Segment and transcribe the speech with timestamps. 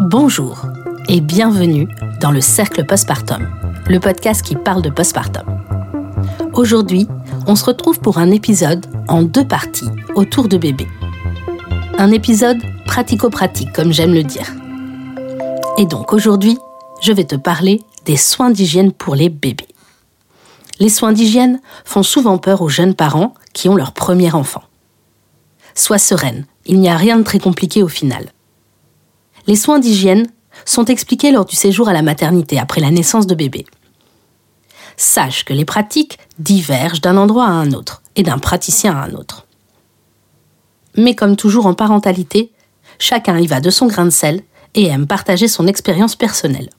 [0.00, 0.62] Bonjour
[1.08, 1.86] et bienvenue
[2.20, 3.46] dans le Cercle Postpartum,
[3.88, 5.44] le podcast qui parle de postpartum.
[6.54, 7.06] Aujourd'hui,
[7.46, 10.86] on se retrouve pour un épisode en deux parties autour de bébé.
[11.98, 14.50] Un épisode pratico-pratique, comme j'aime le dire.
[15.76, 16.58] Et donc aujourd'hui,
[17.02, 19.68] je vais te parler des soins d'hygiène pour les bébés.
[20.80, 24.62] Les soins d'hygiène font souvent peur aux jeunes parents qui ont leur premier enfant.
[25.74, 28.32] Sois sereine, il n'y a rien de très compliqué au final.
[29.46, 30.26] Les soins d'hygiène
[30.64, 33.66] sont expliqués lors du séjour à la maternité après la naissance de bébé.
[34.96, 39.14] Sache que les pratiques divergent d'un endroit à un autre et d'un praticien à un
[39.14, 39.46] autre.
[40.96, 42.52] Mais comme toujours en parentalité,
[42.98, 44.42] chacun y va de son grain de sel
[44.74, 46.70] et aime partager son expérience personnelle.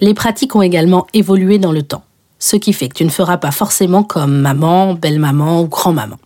[0.00, 2.04] Les pratiques ont également évolué dans le temps,
[2.38, 6.18] ce qui fait que tu ne feras pas forcément comme maman, belle-maman ou grand-maman.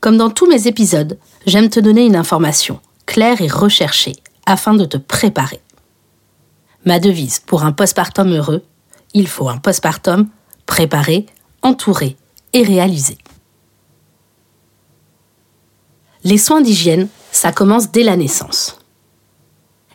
[0.00, 2.80] Comme dans tous mes épisodes, j'aime te donner une information
[3.18, 5.60] et recherchée afin de te préparer.
[6.84, 8.62] Ma devise pour un postpartum heureux,
[9.12, 10.28] il faut un postpartum
[10.66, 11.26] préparé,
[11.62, 12.16] entouré
[12.52, 13.18] et réalisé.
[16.24, 18.78] Les soins d'hygiène, ça commence dès la naissance.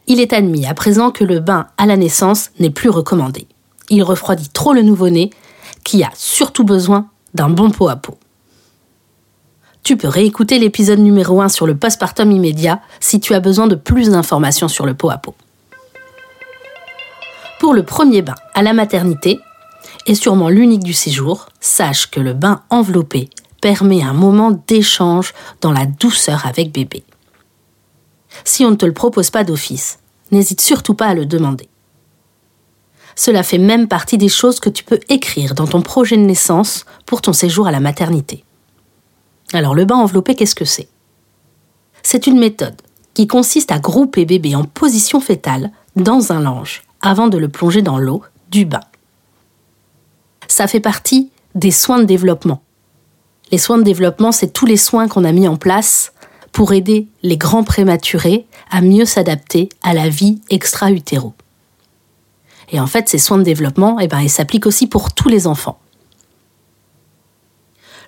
[0.07, 3.47] Il est admis à présent que le bain à la naissance n'est plus recommandé.
[3.89, 5.29] Il refroidit trop le nouveau-né
[5.83, 8.17] qui a surtout besoin d'un bon pot à pot.
[9.83, 13.75] Tu peux réécouter l'épisode numéro 1 sur le postpartum immédiat si tu as besoin de
[13.75, 15.35] plus d'informations sur le pot à pot.
[17.59, 19.41] Pour le premier bain à la maternité,
[20.07, 23.29] et sûrement l'unique du séjour, sache que le bain enveloppé
[23.61, 27.03] permet un moment d'échange dans la douceur avec bébé.
[28.45, 29.99] Si on ne te le propose pas d'office,
[30.31, 31.67] n'hésite surtout pas à le demander.
[33.15, 36.85] Cela fait même partie des choses que tu peux écrire dans ton projet de naissance
[37.05, 38.45] pour ton séjour à la maternité.
[39.51, 40.87] Alors le bain enveloppé, qu'est-ce que c'est?
[42.01, 42.81] C'est une méthode
[43.13, 47.81] qui consiste à grouper bébé en position fétale dans un linge avant de le plonger
[47.81, 48.81] dans l'eau du bain.
[50.47, 52.61] Ça fait partie des soins de développement.
[53.51, 56.13] Les soins de développement, c'est tous les soins qu'on a mis en place
[56.51, 61.33] pour aider les grands prématurés à mieux s'adapter à la vie extra-utéro.
[62.71, 65.45] Et en fait, ces soins de développement, eh ben, ils s'appliquent aussi pour tous les
[65.45, 65.79] enfants.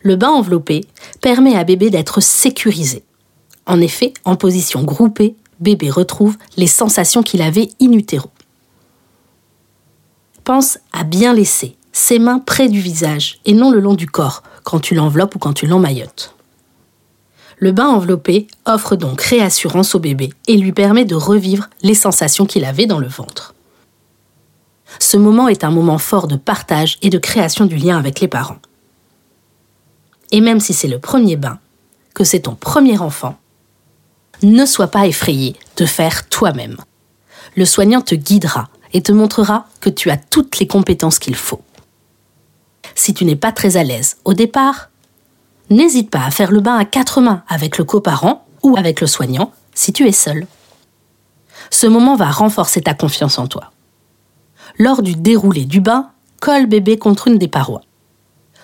[0.05, 0.85] Le bain enveloppé
[1.19, 3.03] permet à bébé d'être sécurisé.
[3.65, 8.29] En effet, en position groupée, bébé retrouve les sensations qu'il avait in utero.
[10.43, 14.43] Pense à bien laisser ses mains près du visage et non le long du corps
[14.63, 16.35] quand tu l'enveloppes ou quand tu l'emmaillotes.
[17.57, 22.45] Le bain enveloppé offre donc réassurance au bébé et lui permet de revivre les sensations
[22.45, 23.55] qu'il avait dans le ventre.
[24.99, 28.27] Ce moment est un moment fort de partage et de création du lien avec les
[28.27, 28.59] parents
[30.31, 31.59] et même si c'est le premier bain,
[32.13, 33.37] que c'est ton premier enfant,
[34.43, 36.77] ne sois pas effrayé de faire toi-même.
[37.55, 41.61] Le soignant te guidera et te montrera que tu as toutes les compétences qu'il faut.
[42.95, 44.89] Si tu n'es pas très à l'aise au départ,
[45.69, 49.07] n'hésite pas à faire le bain à quatre mains avec le coparent ou avec le
[49.07, 50.47] soignant si tu es seul.
[51.69, 53.71] Ce moment va renforcer ta confiance en toi.
[54.77, 57.81] Lors du déroulé du bain, colle bébé contre une des parois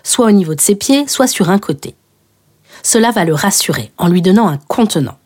[0.03, 1.95] soit au niveau de ses pieds, soit sur un côté.
[2.83, 5.17] Cela va le rassurer en lui donnant un contenant.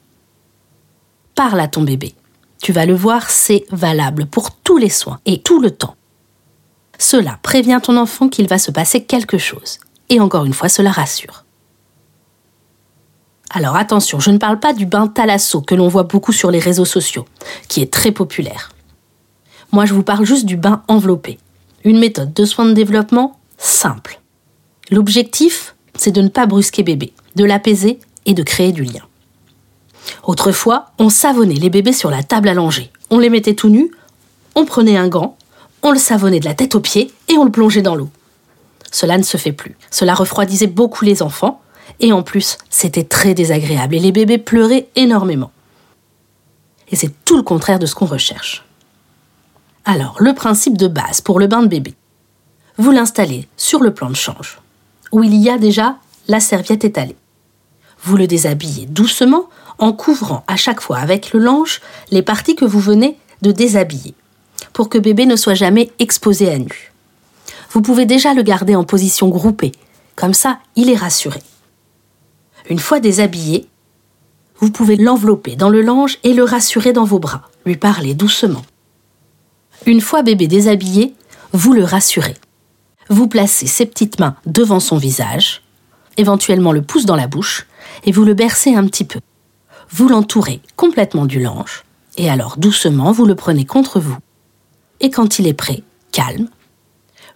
[1.36, 2.16] Parle à ton bébé.
[2.62, 5.96] Tu vas le voir, c'est valable pour tous les soins et tout le temps.
[6.98, 9.80] Cela prévient ton enfant qu'il va se passer quelque chose.
[10.10, 11.44] Et encore une fois, cela rassure.
[13.52, 16.60] Alors attention, je ne parle pas du bain thalasso que l'on voit beaucoup sur les
[16.60, 17.26] réseaux sociaux,
[17.68, 18.72] qui est très populaire.
[19.72, 21.38] Moi, je vous parle juste du bain enveloppé.
[21.84, 24.20] Une méthode de soins de développement simple.
[24.92, 29.02] L'objectif, c'est de ne pas brusquer bébé, de l'apaiser et de créer du lien.
[30.24, 32.92] Autrefois, on savonnait les bébés sur la table allongée.
[33.10, 33.92] On les mettait tout nus,
[34.54, 35.38] on prenait un gant,
[35.82, 38.10] on le savonnait de la tête aux pieds et on le plongeait dans l'eau.
[38.92, 39.76] Cela ne se fait plus.
[39.92, 41.62] Cela refroidissait beaucoup les enfants
[42.00, 45.52] et en plus, c'était très désagréable et les bébés pleuraient énormément.
[46.90, 48.66] Et c'est tout le contraire de ce qu'on recherche.
[49.84, 51.94] Alors, le principe de base pour le bain de bébé.
[52.78, 54.60] Vous l'installez sur le plan de change
[55.24, 55.98] il y a déjà
[56.28, 57.16] la serviette étalée.
[58.04, 59.46] Vous le déshabillez doucement
[59.78, 61.82] en couvrant à chaque fois avec le linge
[62.12, 64.14] les parties que vous venez de déshabiller,
[64.74, 66.92] pour que bébé ne soit jamais exposé à nu.
[67.72, 69.74] Vous pouvez déjà le garder en position groupée,
[70.16, 71.42] comme ça il est rassuré.
[72.70, 73.68] Une fois déshabillé,
[74.60, 78.64] vous pouvez l'envelopper dans le linge et le rassurer dans vos bras, lui parler doucement.
[79.86, 81.14] Une fois bébé déshabillé,
[81.52, 82.36] vous le rassurez
[83.10, 85.62] vous placez ses petites mains devant son visage,
[86.18, 87.68] éventuellement le pouce dans la bouche,
[88.04, 89.20] et vous le bercez un petit peu.
[89.92, 91.84] vous l'entourez complètement du linge,
[92.18, 94.18] et alors doucement, vous le prenez contre vous.
[95.00, 96.50] Et quand il est prêt, calme,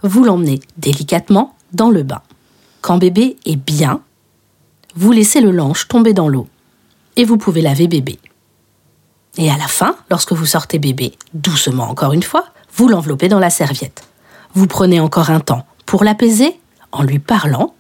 [0.02, 2.22] vous l'emmenez délicatement dans le bain.
[2.82, 4.02] Quand bébé est bien,
[4.96, 6.48] vous laissez le linge tomber dans l'eau
[7.16, 8.18] et vous pouvez laver bébé.
[9.38, 13.40] Et à la fin, lorsque vous sortez bébé, doucement encore une fois, vous l'enveloppez dans
[13.40, 14.09] la serviette.
[14.54, 16.60] Vous prenez encore un temps pour l'apaiser
[16.92, 17.74] en lui parlant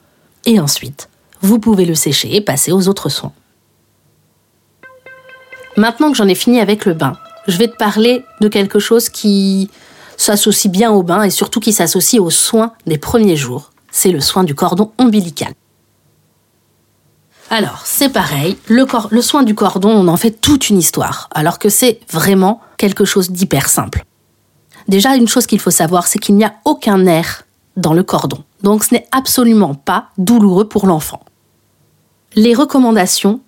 [0.45, 1.09] et ensuite,
[1.41, 3.33] vous pouvez le sécher et passer aux autres soins.
[5.77, 7.17] Maintenant que j'en ai fini avec le bain,
[7.47, 9.69] je vais te parler de quelque chose qui
[10.17, 13.71] s'associe bien au bain et surtout qui s'associe aux soins des premiers jours.
[13.91, 15.53] C'est le soin du cordon ombilical.
[17.49, 18.85] Alors, c'est pareil, le,
[19.21, 23.31] soin du cordon, on en fait toute une histoire, alors que c'est vraiment quelque chose
[23.31, 24.05] d'hyper simple.
[24.89, 27.43] Déjà, une chose qu'il faut savoir, c'est qu'il n'y a aucun nerf
[27.77, 31.19] dans le cordon, donc ce n'est absolument pas douloureux pour l'enfant.
[32.33, 33.39] Les recommandations,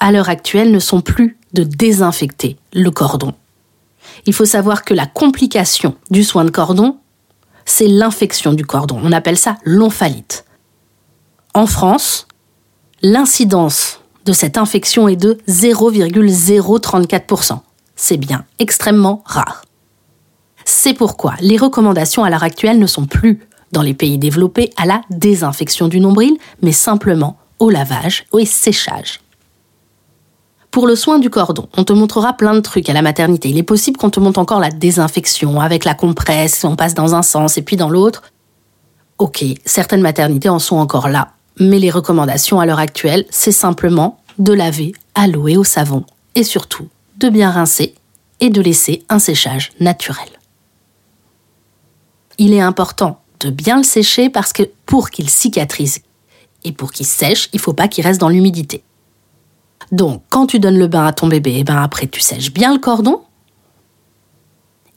[0.00, 3.32] à l'heure actuelle, ne sont plus de désinfecter le cordon.
[4.26, 6.98] Il faut savoir que la complication du soin de cordon,
[7.64, 9.00] c'est l'infection du cordon.
[9.02, 10.44] On appelle ça l'omphalite.
[11.54, 12.28] En France,
[13.00, 17.60] l'incidence de cette infection est de 0,034%.
[17.96, 19.62] C'est bien extrêmement rare.
[20.64, 23.40] C'est pourquoi les recommandations à l'heure actuelle ne sont plus
[23.72, 29.20] dans les pays développés à la désinfection du nombril, mais simplement au lavage, au séchage.
[30.70, 33.50] Pour le soin du cordon, on te montrera plein de trucs à la maternité.
[33.50, 37.14] Il est possible qu'on te montre encore la désinfection avec la compresse, on passe dans
[37.14, 38.22] un sens et puis dans l'autre.
[39.18, 44.18] Ok, certaines maternités en sont encore là, mais les recommandations à l'heure actuelle, c'est simplement
[44.38, 46.04] de laver à l'eau et au savon,
[46.34, 46.88] et surtout
[47.18, 47.94] de bien rincer
[48.40, 50.26] et de laisser un séchage naturel.
[52.38, 56.00] Il est important de bien le sécher parce que pour qu'il cicatrise
[56.64, 58.82] et pour qu'il sèche, il faut pas qu'il reste dans l'humidité.
[59.90, 62.72] Donc, quand tu donnes le bain à ton bébé, eh ben après tu sèches bien
[62.72, 63.22] le cordon.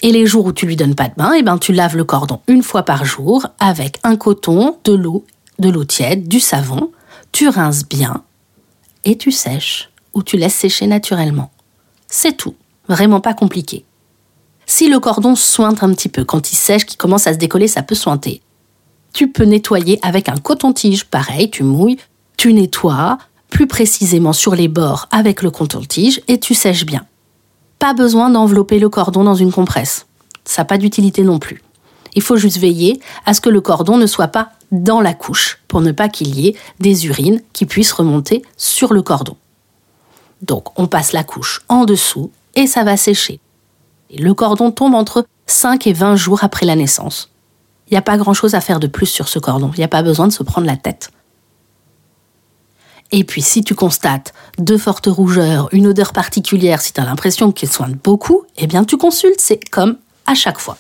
[0.02, 2.04] Et les jours où tu lui donnes pas de bain, eh ben tu laves le
[2.04, 5.26] cordon une fois par jour avec un coton, de l'eau
[5.60, 6.92] de l'eau tiède, du savon,
[7.32, 8.24] tu rinces bien
[9.04, 11.52] et tu sèches ou tu laisses sécher naturellement.
[12.08, 12.56] C'est tout,
[12.88, 13.86] vraiment pas compliqué.
[14.66, 17.68] Si le cordon sointe un petit peu, quand il sèche, qu'il commence à se décoller,
[17.68, 18.42] ça peut sointer.
[19.14, 21.98] Tu peux nettoyer avec un coton-tige, pareil, tu mouilles,
[22.38, 23.18] tu nettoies,
[23.50, 27.06] plus précisément sur les bords avec le coton-tige et tu sèches bien.
[27.80, 30.08] Pas besoin d'envelopper le cordon dans une compresse.
[30.44, 31.62] Ça n'a pas d'utilité non plus.
[32.16, 35.60] Il faut juste veiller à ce que le cordon ne soit pas dans la couche
[35.68, 39.38] pour ne pas qu'il y ait des urines qui puissent remonter sur le cordon.
[40.42, 43.40] Donc on passe la couche en dessous et ça va sécher.
[44.13, 47.31] Le cordon tombe entre 5 et 20 jours après la naissance.
[47.88, 49.90] Il n'y a pas grand-chose à faire de plus sur ce cordon, il n'y a
[49.90, 51.12] pas besoin de se prendre la tête.
[53.12, 57.52] Et puis si tu constates de fortes rougeurs, une odeur particulière, si tu as l'impression
[57.52, 60.78] qu'il soigne beaucoup, eh bien tu consultes, c'est comme à chaque fois.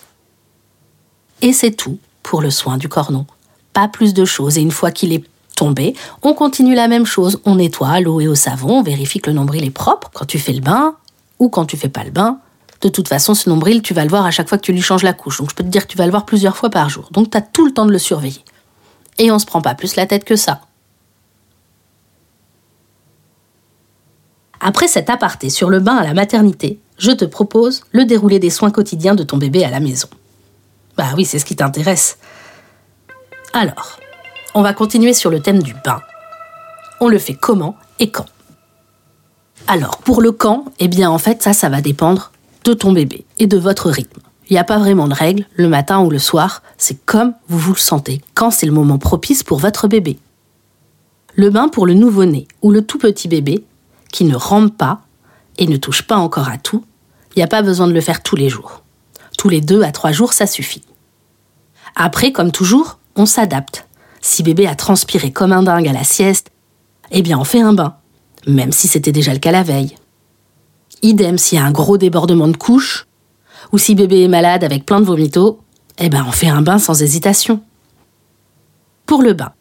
[1.41, 3.27] Et c'est tout pour le soin du cordon
[3.75, 4.57] pas plus de choses.
[4.57, 5.23] Et une fois qu'il est
[5.55, 5.93] tombé,
[6.23, 7.39] on continue la même chose.
[7.45, 10.39] On nettoie l'eau et au savon, on vérifie que le nombril est propre quand tu
[10.39, 10.95] fais le bain
[11.37, 12.39] ou quand tu fais pas le bain.
[12.81, 14.81] De toute façon, ce nombril, tu vas le voir à chaque fois que tu lui
[14.81, 15.39] changes la couche.
[15.39, 17.09] Donc je peux te dire que tu vas le voir plusieurs fois par jour.
[17.11, 18.43] Donc tu as tout le temps de le surveiller.
[19.17, 20.61] Et on se prend pas plus la tête que ça.
[24.59, 28.49] Après cet aparté sur le bain à la maternité, je te propose le déroulé des
[28.49, 30.07] soins quotidiens de ton bébé à la maison.
[30.97, 32.17] Bah oui, c'est ce qui t'intéresse.
[33.53, 33.99] Alors,
[34.53, 36.01] on va continuer sur le thème du bain.
[36.99, 38.25] On le fait comment et quand?
[39.67, 42.31] Alors, pour le quand, eh bien en fait, ça, ça va dépendre
[42.65, 44.19] de ton bébé et de votre rythme.
[44.49, 47.57] Il n'y a pas vraiment de règle, le matin ou le soir, c'est comme vous
[47.57, 50.19] vous le sentez, quand c'est le moment propice pour votre bébé.
[51.35, 53.63] Le bain pour le nouveau-né ou le tout petit bébé,
[54.11, 55.01] qui ne rampe pas
[55.57, 56.83] et ne touche pas encore à tout,
[57.35, 58.83] il n'y a pas besoin de le faire tous les jours.
[59.37, 60.83] Tous les deux à trois jours, ça suffit.
[61.95, 63.87] Après, comme toujours, on s'adapte.
[64.21, 66.51] Si bébé a transpiré comme un dingue à la sieste,
[67.11, 67.95] eh bien on fait un bain,
[68.47, 69.95] même si c'était déjà le cas la veille.
[71.05, 73.05] Idem s'il y a un gros débordement de couches,
[73.71, 75.59] ou si bébé est malade avec plein de vomitos,
[75.99, 77.61] eh bien on fait un bain sans hésitation.
[79.05, 79.53] Pour le bain,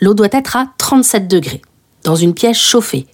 [0.00, 1.62] l'eau doit être à 37 degrés,
[2.02, 3.06] dans une pièce chauffée,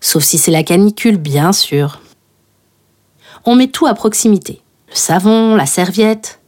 [0.00, 2.00] sauf si c'est la canicule, bien sûr.
[3.44, 6.40] On met tout à proximité, le savon, la serviette,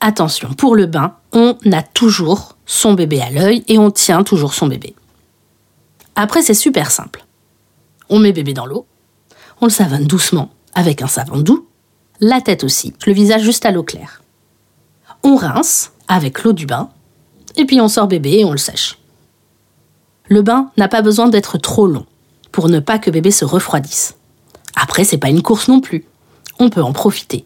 [0.00, 4.52] attention, pour le bain, on a toujours son bébé à l'œil et on tient toujours
[4.52, 4.94] son bébé.
[6.14, 7.25] Après, c'est super simple.
[8.08, 8.86] On met bébé dans l'eau,
[9.60, 11.66] on le savonne doucement avec un savon doux,
[12.20, 14.22] la tête aussi, le visage juste à l'eau claire.
[15.22, 16.90] On rince avec l'eau du bain,
[17.56, 18.98] et puis on sort bébé et on le sèche.
[20.28, 22.06] Le bain n'a pas besoin d'être trop long.
[22.52, 24.16] pour ne pas que bébé se refroidisse.
[24.76, 26.06] Après, c'est pas une course non plus.
[26.58, 27.44] On peut en profiter.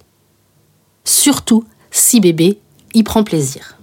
[1.04, 2.60] Surtout si bébé
[2.94, 3.76] y prend plaisir.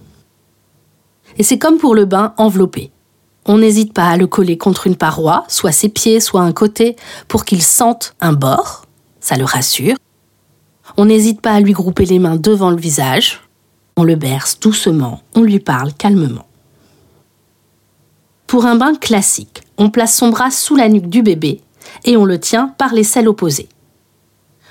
[1.36, 2.90] Et c'est comme pour le bain enveloppé.
[3.48, 6.96] On n'hésite pas à le coller contre une paroi, soit ses pieds, soit un côté,
[7.28, 8.84] pour qu'il sente un bord.
[9.20, 9.96] Ça le rassure.
[10.98, 13.40] On n'hésite pas à lui grouper les mains devant le visage.
[13.96, 16.44] On le berce doucement, on lui parle calmement.
[18.46, 21.62] Pour un bain classique, on place son bras sous la nuque du bébé
[22.04, 23.68] et on le tient par les selles opposées.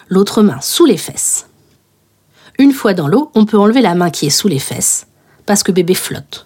[0.07, 1.47] L'autre main sous les fesses.
[2.59, 5.07] Une fois dans l'eau, on peut enlever la main qui est sous les fesses
[5.47, 6.45] parce que bébé flotte.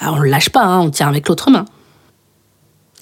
[0.00, 1.64] Ah, on ne le lâche pas, hein, on tient avec l'autre main.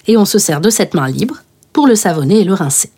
[0.07, 1.37] Et on se sert de cette main libre
[1.73, 2.91] pour le savonner et le rincer.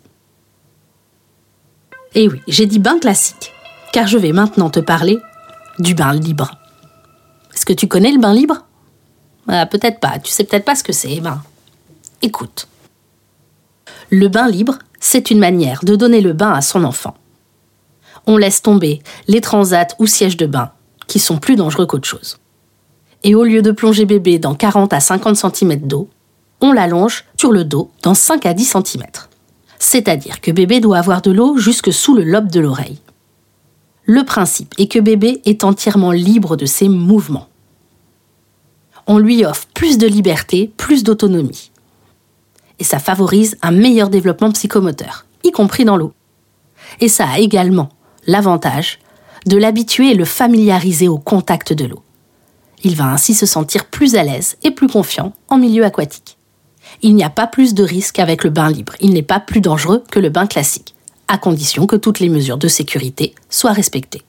[2.14, 3.52] Et oui, j'ai dit bain classique,
[3.92, 5.18] car je vais maintenant te parler
[5.78, 6.58] du bain libre.
[7.54, 8.64] Est-ce que tu connais le bain libre?
[9.48, 11.20] Ah, peut-être pas, tu sais peut-être pas ce que c'est.
[11.20, 11.42] Ben,
[12.22, 12.68] écoute.
[14.10, 17.14] Le bain libre, c'est une manière de donner le bain à son enfant.
[18.26, 20.72] On laisse tomber les transats ou sièges de bain,
[21.06, 22.38] qui sont plus dangereux qu'autre chose.
[23.24, 26.08] Et au lieu de plonger bébé dans 40 à 50 cm d'eau,
[26.60, 29.04] on l'allonge sur le dos dans 5 à 10 cm.
[29.78, 32.98] C'est-à-dire que bébé doit avoir de l'eau jusque sous le lobe de l'oreille.
[34.04, 37.48] Le principe est que bébé est entièrement libre de ses mouvements
[39.08, 41.72] on lui offre plus de liberté, plus d'autonomie.
[42.78, 46.12] Et ça favorise un meilleur développement psychomoteur, y compris dans l'eau.
[47.00, 47.88] Et ça a également
[48.26, 49.00] l'avantage
[49.46, 52.02] de l'habituer et le familiariser au contact de l'eau.
[52.84, 56.38] Il va ainsi se sentir plus à l'aise et plus confiant en milieu aquatique.
[57.02, 59.60] Il n'y a pas plus de risque avec le bain libre, il n'est pas plus
[59.60, 60.94] dangereux que le bain classique,
[61.28, 64.22] à condition que toutes les mesures de sécurité soient respectées.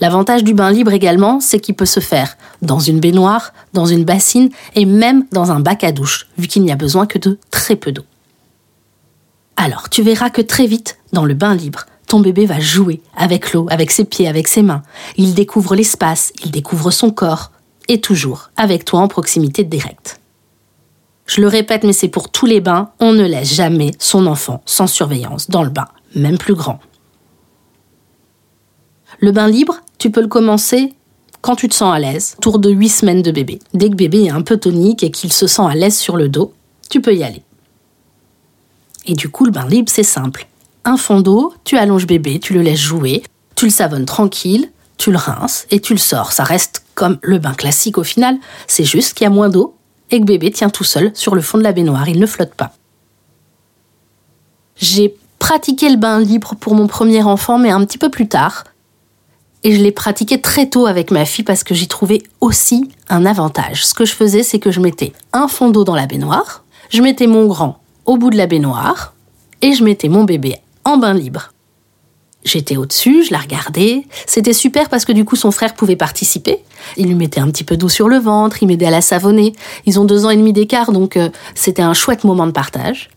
[0.00, 4.04] L'avantage du bain libre également, c'est qu'il peut se faire dans une baignoire, dans une
[4.04, 7.38] bassine et même dans un bac à douche, vu qu'il n'y a besoin que de
[7.50, 8.04] très peu d'eau.
[9.56, 13.54] Alors, tu verras que très vite, dans le bain libre, ton bébé va jouer avec
[13.54, 14.82] l'eau, avec ses pieds, avec ses mains.
[15.16, 17.52] Il découvre l'espace, il découvre son corps,
[17.88, 20.20] et toujours avec toi en proximité directe.
[21.24, 24.60] Je le répète, mais c'est pour tous les bains, on ne laisse jamais son enfant
[24.66, 26.80] sans surveillance dans le bain, même plus grand.
[29.20, 30.92] Le bain libre, tu peux le commencer
[31.40, 33.58] quand tu te sens à l'aise, tour de 8 semaines de bébé.
[33.72, 36.28] Dès que bébé est un peu tonique et qu'il se sent à l'aise sur le
[36.28, 36.52] dos,
[36.90, 37.42] tu peux y aller.
[39.06, 40.46] Et du coup, le bain libre, c'est simple.
[40.84, 43.22] Un fond d'eau, tu allonges bébé, tu le laisses jouer,
[43.54, 46.32] tu le savonnes tranquille, tu le rinces et tu le sors.
[46.32, 48.36] Ça reste comme le bain classique au final,
[48.66, 49.76] c'est juste qu'il y a moins d'eau
[50.10, 52.54] et que bébé tient tout seul sur le fond de la baignoire, il ne flotte
[52.54, 52.72] pas.
[54.76, 58.64] J'ai pratiqué le bain libre pour mon premier enfant, mais un petit peu plus tard,
[59.64, 63.24] et je l'ai pratiqué très tôt avec ma fille parce que j'y trouvais aussi un
[63.24, 63.86] avantage.
[63.86, 67.00] Ce que je faisais, c'est que je mettais un fond d'eau dans la baignoire, je
[67.00, 69.14] mettais mon grand au bout de la baignoire
[69.60, 71.52] et je mettais mon bébé en bain libre.
[72.44, 74.04] J'étais au-dessus, je la regardais.
[74.26, 76.58] C'était super parce que du coup son frère pouvait participer.
[76.96, 79.54] Il lui mettait un petit peu d'eau sur le ventre, il m'aidait à la savonner.
[79.86, 83.10] Ils ont deux ans et demi d'écart, donc euh, c'était un chouette moment de partage.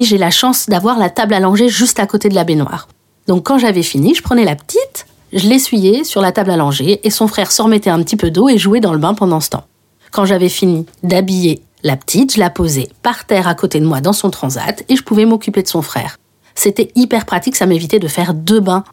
[0.00, 2.88] J'ai la chance d'avoir la table allongée juste à côté de la baignoire.
[3.28, 7.10] Donc quand j'avais fini, je prenais la petite, je l'essuyais sur la table langer et
[7.10, 9.50] son frère se remettait un petit peu d'eau et jouait dans le bain pendant ce
[9.50, 9.64] temps.
[10.10, 14.00] Quand j'avais fini d'habiller la petite, je la posais par terre à côté de moi
[14.00, 16.16] dans son transat et je pouvais m'occuper de son frère.
[16.54, 18.84] C'était hyper pratique, ça m'évitait de faire deux bains.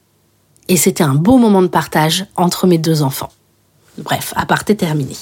[0.68, 3.32] Et c'était un beau moment de partage entre mes deux enfants.
[3.98, 5.16] Bref, aparté terminé.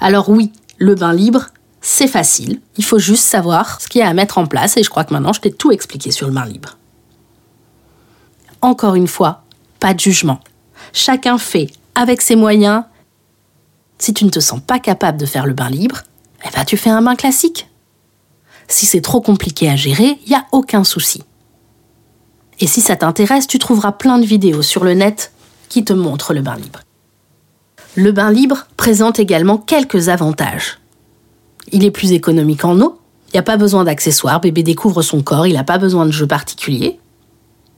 [0.00, 1.46] Alors oui, le bain libre,
[1.80, 2.60] c'est facile.
[2.76, 5.04] Il faut juste savoir ce qu'il y a à mettre en place et je crois
[5.04, 6.78] que maintenant je t'ai tout expliqué sur le bain libre.
[8.62, 9.42] Encore une fois,
[9.78, 10.40] pas de jugement.
[10.94, 12.84] Chacun fait avec ses moyens.
[13.98, 16.02] Si tu ne te sens pas capable de faire le bain libre,
[16.44, 17.68] eh ben tu fais un bain classique.
[18.68, 21.22] Si c'est trop compliqué à gérer, il n'y a aucun souci.
[22.60, 25.32] Et si ça t'intéresse, tu trouveras plein de vidéos sur le net
[25.68, 26.80] qui te montrent le bain libre.
[27.96, 30.78] Le bain libre présente également quelques avantages.
[31.72, 35.22] Il est plus économique en eau, il n'y a pas besoin d'accessoires, bébé découvre son
[35.22, 36.98] corps, il n'a pas besoin de jeux particuliers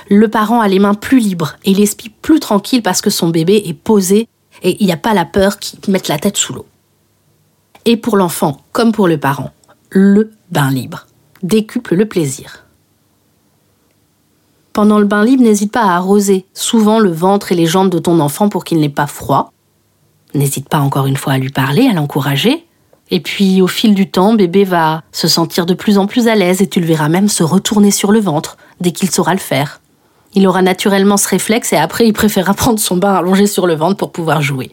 [0.09, 3.63] le parent a les mains plus libres et l'esprit plus tranquille parce que son bébé
[3.67, 4.29] est posé
[4.63, 6.67] et il n'y a pas la peur qu'il mette la tête sous l'eau.
[7.85, 9.51] Et pour l'enfant, comme pour le parent,
[9.91, 11.07] le bain libre
[11.43, 12.65] décuple le plaisir.
[14.73, 17.99] Pendant le bain libre, n'hésite pas à arroser souvent le ventre et les jambes de
[17.99, 19.53] ton enfant pour qu'il n'ait pas froid.
[20.35, 22.67] N'hésite pas encore une fois à lui parler, à l'encourager.
[23.11, 26.35] Et puis au fil du temps, bébé va se sentir de plus en plus à
[26.35, 29.41] l'aise et tu le verras même se retourner sur le ventre dès qu'il saura le
[29.41, 29.81] faire
[30.37, 33.75] il aura naturellement ce réflexe et après il préférera prendre son bain allongé sur le
[33.75, 34.71] ventre pour pouvoir jouer.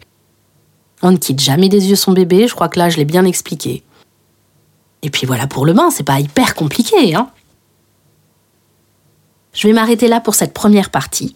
[1.02, 3.24] On ne quitte jamais des yeux son bébé, je crois que là je l'ai bien
[3.24, 3.82] expliqué.
[5.04, 7.28] Et puis voilà pour le bain, c'est pas hyper compliqué, hein.
[9.52, 11.34] Je vais m'arrêter là pour cette première partie.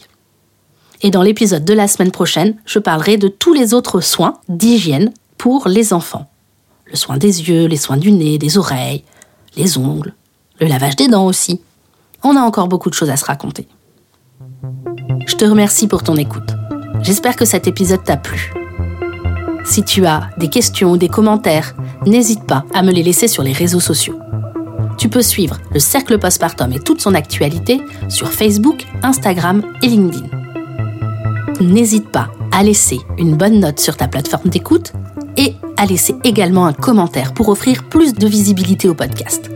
[1.02, 5.12] Et dans l'épisode de la semaine prochaine, je parlerai de tous les autres soins d'hygiène
[5.36, 6.30] pour les enfants.
[6.86, 9.04] Le soin des yeux, les soins du nez, des oreilles,
[9.54, 10.14] les ongles,
[10.60, 11.60] le lavage des dents aussi.
[12.24, 13.68] On a encore beaucoup de choses à se raconter.
[15.26, 16.54] Je te remercie pour ton écoute.
[17.02, 18.50] J'espère que cet épisode t'a plu.
[19.68, 21.74] Si tu as des questions ou des commentaires,
[22.06, 24.18] n'hésite pas à me les laisser sur les réseaux sociaux.
[24.96, 30.26] Tu peux suivre le Cercle Postpartum et toute son actualité sur Facebook, Instagram et LinkedIn.
[31.60, 34.94] N'hésite pas à laisser une bonne note sur ta plateforme d'écoute
[35.36, 39.50] et à laisser également un commentaire pour offrir plus de visibilité au podcast.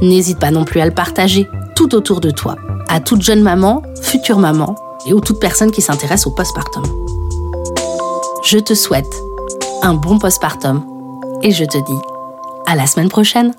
[0.00, 2.56] N'hésite pas non plus à le partager tout autour de toi,
[2.88, 4.74] à toute jeune maman, future maman
[5.06, 6.84] et aux toutes personnes qui s'intéressent au postpartum.
[8.42, 9.14] Je te souhaite
[9.82, 10.84] un bon postpartum
[11.42, 12.00] et je te dis
[12.66, 13.54] à la semaine prochaine.